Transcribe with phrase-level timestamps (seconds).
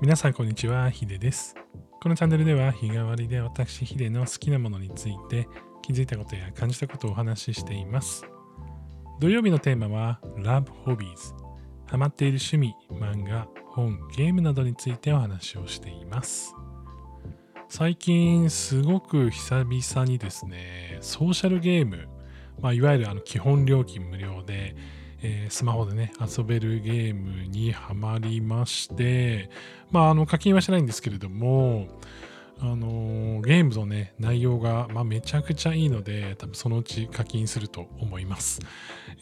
[0.00, 1.56] 皆さんこんにちは、ヒデです。
[2.00, 5.48] このチャンネルでは日替わりで私ヒデの好きなものについて
[5.82, 8.24] 気づいたことや感じたことをお話ししています。
[9.18, 11.34] 土曜日のテーマは Love Hobbies。
[11.86, 16.54] ハマっている趣味、漫画、本、ゲームなどについてお話をしています。
[17.68, 22.08] 最近すごく久々にですね、ソーシャルゲーム、
[22.60, 24.76] まあ、いわゆるあの基本料金無料で、
[25.22, 29.50] えースマホでね、遊べるゲームにハマりまして、
[29.90, 31.88] まあ、あの課金はしてないんですけれども、
[32.60, 38.60] あのーゲームのね、内容が、まあ、めちゃくちゃいいので、多分そのうち課金すると思います。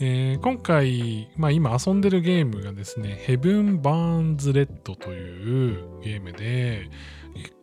[0.00, 6.88] えー今回、まあ、今遊んでるゲームがですね、Heaven Burns Red というゲームで、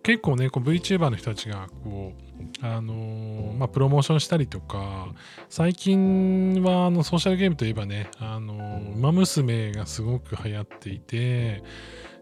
[0.04, 2.14] 結構ね、VTuber の人たちが、こ
[2.62, 5.08] う、あのーまあ、プロモーションしたりとか、
[5.50, 11.64] 最近はあのソーシャルゲームといえばね、あのー、ウマ娘がすごく流行っていて、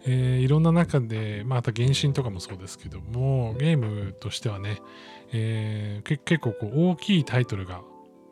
[0.05, 4.81] えーいろんな中で、まあ、あと原神とかもそうですけども、ゲームとしてはね、
[5.31, 7.81] えー結構こう大きいタイトルが、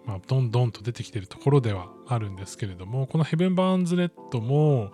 [0.05, 4.91] まあ、どんどんと出てきてるところではあるんですけれども、このヘブン・バーンズ・レッドも、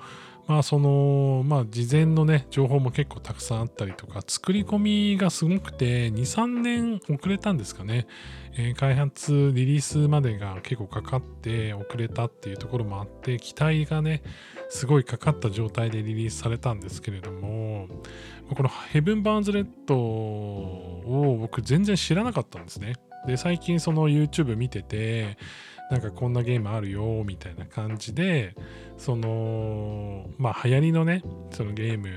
[0.48, 8.06] まあその、まあ事前のね、情報も結構たくさんあったりとか、作り込みがすごくて、2、3年遅れたんですかね。
[8.58, 14.22] えー開発、リリースまでが結構かかって遅れたっていうところもあって、期待がね、
[14.70, 17.88] すごいかかった状態でリリースされたんですけれども、
[18.56, 22.94] このヘブン・バーンズ・レッドを僕全然知らなかったんですね。
[23.26, 25.38] で、最近その YouTube 見てて、
[25.92, 28.56] なんかこんなゲームあるよみたいな感じで、
[28.98, 32.10] その、まあ流行りのね、そのゲーム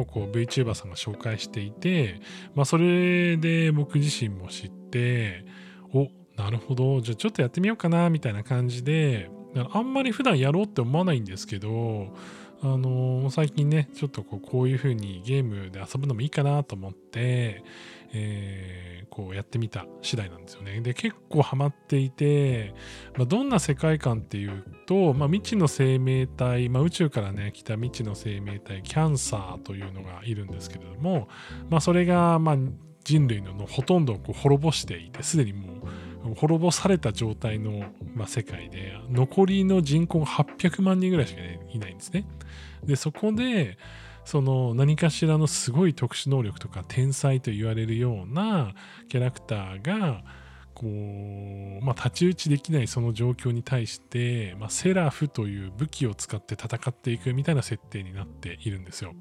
[0.00, 2.20] をこう VTuber さんが紹介していて、
[2.54, 5.44] まあそれで僕自身も知って、
[5.92, 9.30] お、なるほど、じゃあちょっとやってみようかなみたいな感じで、
[9.72, 12.14] あんまり普段やろうって思わないんですけど、
[12.62, 17.62] あのー最近ね、ちょっとこうこういう風にゲームで遊ぶのもいいかなと思って、
[18.12, 20.80] えーこうやってみた次第なんですよね。
[20.80, 22.74] で、結構ハマっていて、
[23.16, 31.28] まあ、どんな世界観っていうと、まあ、未知の生命体、まあ、宇宙からね、来た未知の生命体、キャンサーというのがいるんですけれども、
[31.68, 32.56] まあ、それが、まあ、
[33.04, 35.88] 人類のほとんどをこう滅ぼしていて、すでにもう
[36.36, 42.24] 滅ぼされた状態の、まあ、世界で、残りの人口が800万人ぐらいしかいないんですね。
[42.84, 43.78] で、そこで、
[44.24, 48.74] その何かしらのすごい特殊能力とか天才と言われるような
[49.08, 50.22] キャラクターが
[50.74, 59.14] こう、まあ、太刀打ちできないその状況に対して、まあ、セラフという武器を使って戦っていくみたいな設定になっているんですよ。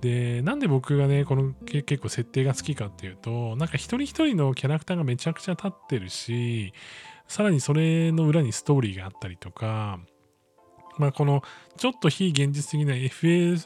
[0.00, 6.72] でなんで僕がねこの結構設定が好きかっていうとなんか一人一人のキャラクターがめちゃくちゃ立ってるし
[7.28, 10.00] さらにそれの裏にストーリーがあったりとか
[10.98, 11.42] まあこの
[11.76, 13.58] ちょっと非現実的な FA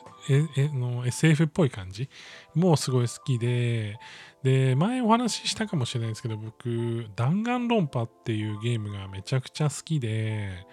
[0.77, 2.09] の SF っぽい感じ
[2.55, 3.99] もすごい好きで
[4.43, 10.67] で前お話ししたかもしれないですけど僕弾丸論破っていうゲームがめちゃくちゃ好きで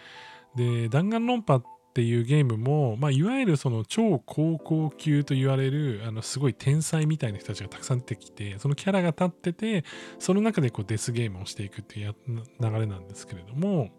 [0.55, 1.63] で弾丸論破っ
[1.93, 9.83] ていうゲームも、まあ、いわゆるその超高校級と言われるあのすごい天才みたいな人たちがたくさん出てきてそのキャラが立ってて
[10.19, 13.89] その中でこうデスゲームをしていくっていう流れなんですけれども、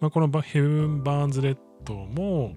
[0.00, 2.56] まあ、このヘブン・バーンズ・レッドも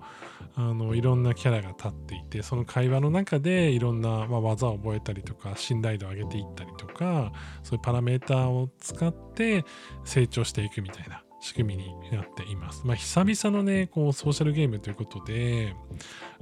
[0.56, 7.32] あのいろんなキャラが立っていてその会話の中でいろんな、まあ、技を覚えたりとか信頼度を上げていったりとか
[7.64, 9.66] そういうパラメーターを使って
[10.06, 12.86] 成長していくみたいな仕組みになっています。
[12.86, 15.76] まあ、久々のね、こうソーシャルゲームということで、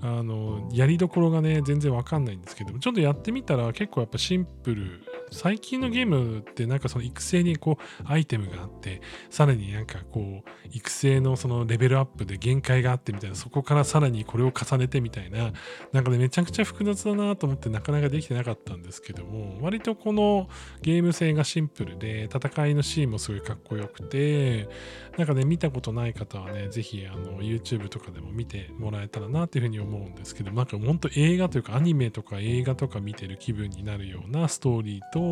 [0.01, 5.03] あの、やりどころがね、全然わかんないんですけど、ちょっとやってみたら結構やっぱシンプル。
[5.35, 15.51] 最近のゲームってなんかその育成にこうアイテムがあって、さらになんかこう育成のそのレベルアップで限界があってみたいな、そこからさらにこれを重ねてみたいな、
[15.91, 20.47] なんかね、めちゃくちゃ複雑だなと思ってなかなかできてなかったんですけども、割とこの
[20.81, 24.69] ゲーム性がシンプルで、戦いのシーンもすごいかっこよくて、
[25.17, 35.24] なんかね、見たことない方はね、ぜひあの YouTube とかでも見てもらえたらなっていうふうに思うんですけど、なんか本当映画というかアニメとか映画とか見てる気分になるようなストーリーと、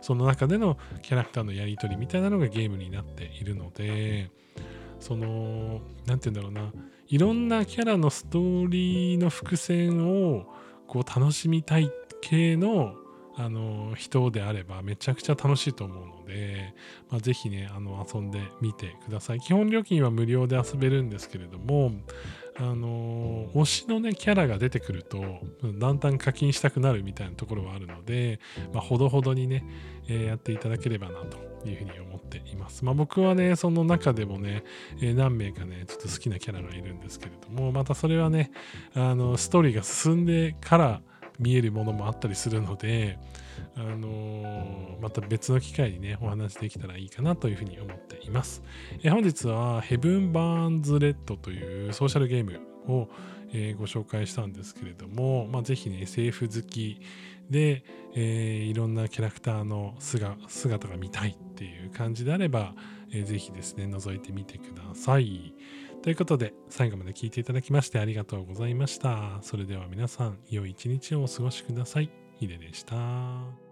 [0.00, 4.30] その中でのキャラクターのやり取りみたいなのがゲームになっているので、
[5.00, 6.72] その、何て言うんだろうな、
[7.08, 10.46] いろんなキャラのストーリーの伏線を
[10.86, 11.90] こう楽しみたい
[12.20, 12.94] 系の
[13.36, 16.74] あの人であればめちゃくちゃ楽しいと思うので、
[17.10, 21.92] まあ、ぜひねあの遊んでみてください基本料金は無料で遊べるんですけれども
[22.56, 25.20] あの推しのねキャラが出てくると
[25.78, 28.38] だんだん課金したくなるみたいなところはあるので、
[28.72, 29.64] まあ、ほどほどにね、
[30.08, 31.38] えーやっていただければなと
[31.68, 32.84] いうふうに思っています。
[32.84, 34.64] まあ、僕はね、その中でもね、
[35.00, 38.50] えー何名かね、ちょっと好きなキャラがいるんですけれども、またそれはね、
[38.94, 41.02] あの、ストーリーが進んでから
[41.38, 43.18] 見えるものもあったりするので、
[43.76, 48.62] あのー、また別の機会にね、お話できたらいいかなというふうに思っています。
[49.02, 53.08] え本日は Heaven Burns Red というソーシャルゲームを、
[53.52, 57.00] えー、ご紹介したんですけれども、まあ、ぜひね、SF 好き
[57.50, 57.84] で、
[58.14, 62.74] えー、いろんなキャラクターの姿が見たいっていう感じであれば、
[63.12, 65.54] えー、ぜひですね、覗いてみてください。
[66.04, 69.38] ということで、最後まで聞いていただきましてありがとうございました。
[69.40, 72.10] それでは皆さん、良い一日をお過ごしください。
[72.38, 73.63] ヒデでした。